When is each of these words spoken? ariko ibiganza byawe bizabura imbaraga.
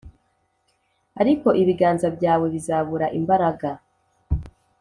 ariko 1.21 1.47
ibiganza 1.61 2.07
byawe 2.17 2.45
bizabura 2.53 3.07
imbaraga. 3.19 3.69